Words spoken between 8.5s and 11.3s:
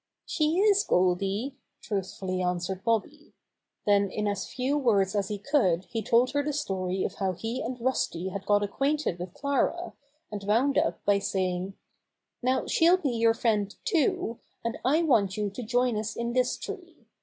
ac quainted with Clara, and wound up by